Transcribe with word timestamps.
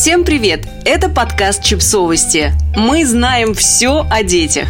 Всем 0.00 0.24
привет! 0.24 0.66
Это 0.86 1.10
подкаст 1.10 1.62
Чипсовости. 1.62 2.54
Мы 2.74 3.04
знаем 3.04 3.52
все 3.52 4.06
о 4.10 4.22
детях. 4.22 4.66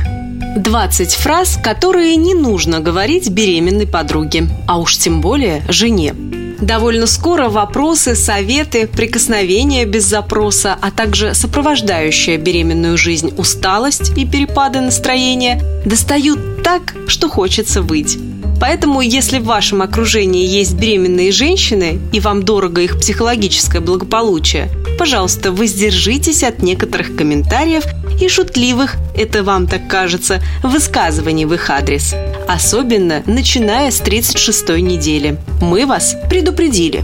20 0.57 1.15
фраз, 1.15 1.57
которые 1.63 2.17
не 2.17 2.35
нужно 2.35 2.81
говорить 2.81 3.31
беременной 3.31 3.87
подруге, 3.87 4.49
а 4.67 4.81
уж 4.81 4.99
тем 4.99 5.21
более 5.21 5.63
жене. 5.69 6.17
Довольно 6.61 7.07
скоро 7.07 7.49
вопросы, 7.49 8.17
советы, 8.17 8.89
прикосновения 8.89 9.85
без 9.85 10.05
запроса, 10.05 10.77
а 10.81 10.91
также 10.91 11.33
сопровождающая 11.33 12.37
беременную 12.37 12.99
жизнь 12.99 13.33
усталость 13.37 14.11
и 14.19 14.27
перепады 14.27 14.81
настроения 14.81 15.63
достают 15.85 16.65
так, 16.65 16.93
что 17.07 17.29
хочется 17.29 17.83
выть. 17.83 18.19
Поэтому, 18.61 19.01
если 19.01 19.39
в 19.39 19.45
вашем 19.45 19.81
окружении 19.81 20.47
есть 20.47 20.75
беременные 20.75 21.33
женщины 21.33 21.99
и 22.13 22.21
вам 22.21 22.43
дорого 22.43 22.83
их 22.83 23.01
психологическое 23.01 23.81
благополучие, 23.81 24.69
пожалуйста, 24.99 25.51
воздержитесь 25.51 26.45
от 26.45 26.63
некоторых 26.63 27.17
комментариев 27.17 27.85
и 28.21 28.29
шутливых, 28.29 28.97
это 29.17 29.43
вам 29.43 29.67
так 29.67 29.89
кажется, 29.89 30.43
высказываний 30.63 31.47
в 31.47 31.55
их 31.55 31.71
адрес. 31.71 32.15
Особенно 32.47 33.23
начиная 33.25 33.91
с 33.91 34.03
36-й 34.03 34.83
недели. 34.83 35.39
Мы 35.63 35.87
вас 35.87 36.15
предупредили. 36.29 37.03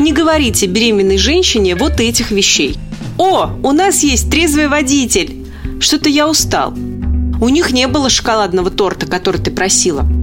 Не 0.00 0.12
говорите 0.12 0.66
беременной 0.66 1.18
женщине 1.18 1.76
вот 1.76 2.00
этих 2.00 2.32
вещей. 2.32 2.76
«О, 3.18 3.50
у 3.62 3.72
нас 3.72 4.02
есть 4.02 4.30
трезвый 4.30 4.68
водитель!» 4.68 5.46
«Что-то 5.78 6.08
я 6.08 6.26
устал». 6.26 6.72
«У 7.40 7.48
них 7.50 7.70
не 7.70 7.86
было 7.86 8.08
шоколадного 8.08 8.70
торта, 8.70 9.06
который 9.06 9.42
ты 9.42 9.50
просила». 9.50 10.19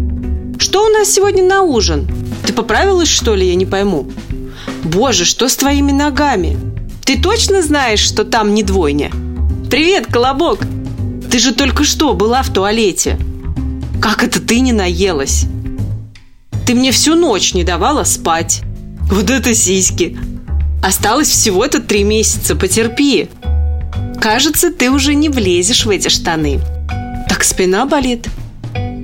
«Что 0.67 0.85
у 0.85 0.89
нас 0.89 1.09
сегодня 1.09 1.45
на 1.45 1.62
ужин? 1.62 2.09
Ты 2.45 2.52
поправилась, 2.52 3.08
что 3.08 3.35
ли, 3.35 3.48
я 3.48 3.55
не 3.55 3.66
пойму?» 3.66 4.05
«Боже, 4.84 5.23
что 5.23 5.48
с 5.48 5.55
твоими 5.55 5.94
ногами? 5.94 6.58
Ты 7.05 7.17
точно 7.17 7.62
знаешь, 7.62 8.02
что 8.02 8.25
там 8.25 8.53
не 8.53 8.63
двойня?» 8.63 9.09
«Привет, 9.72 10.08
Колобок! 10.08 10.59
Ты 11.31 11.39
же 11.39 11.53
только 11.53 11.86
что 11.86 12.14
была 12.16 12.44
в 12.44 12.52
туалете!» 12.52 13.17
«Как 14.02 14.25
это 14.25 14.42
ты 14.42 14.59
не 14.59 14.73
наелась?» 14.73 15.45
«Ты 16.66 16.75
мне 16.75 16.92
всю 16.92 17.16
ночь 17.16 17.53
не 17.53 17.64
давала 17.64 18.03
спать!» 18.03 18.64
«Вот 19.09 19.30
это 19.30 19.55
сиськи!» 19.55 20.17
«Осталось 20.83 21.30
всего-то 21.30 21.80
три 21.80 22.03
месяца, 22.03 22.58
потерпи!» 22.58 23.30
«Кажется, 24.20 24.70
ты 24.70 24.92
уже 24.92 25.16
не 25.16 25.30
влезешь 25.30 25.86
в 25.86 25.89
эти 25.89 26.09
штаны!» 26.09 26.59
«Так 27.30 27.45
спина 27.45 27.86
болит!» 27.86 28.27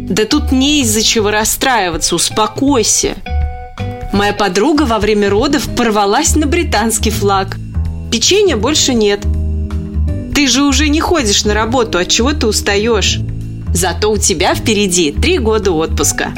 Да 0.10 0.26
тут 0.26 0.52
не 0.52 0.82
из-за 0.82 1.02
чего 1.02 1.32
расстраиваться, 1.32 2.16
успокойся. 2.16 3.16
Моя 4.12 4.34
подруга 4.34 4.84
во 4.84 5.00
время 5.00 5.30
родов 5.30 5.68
порвалась 5.76 6.36
на 6.36 6.46
британский 6.46 7.10
флаг. 7.10 7.58
Печенья 8.12 8.58
больше 8.58 8.94
нет. 8.94 9.22
Ты 10.36 10.48
же 10.48 10.64
уже 10.64 10.90
не 10.90 11.00
ходишь 11.00 11.46
на 11.46 11.54
работу, 11.54 11.98
от 11.98 12.10
чего 12.10 12.34
ты 12.34 12.48
устаешь? 12.48 13.20
Зато 13.74 14.12
у 14.12 14.18
тебя 14.18 14.54
впереди 14.56 15.12
три 15.12 15.40
года 15.40 15.72
отпуска. 15.72 16.34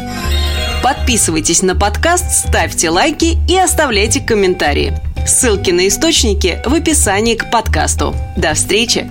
Подписывайтесь 0.84 1.64
на 1.64 1.76
подкаст, 1.76 2.48
ставьте 2.48 2.92
лайки 2.92 3.38
и 3.50 3.58
оставляйте 3.58 4.22
комментарии. 4.22 4.94
Ссылки 5.26 5.72
на 5.72 5.88
источники 5.88 6.62
в 6.66 6.74
описании 6.76 7.34
к 7.34 7.50
подкасту. 7.50 8.16
До 8.38 8.54
встречи! 8.54 9.10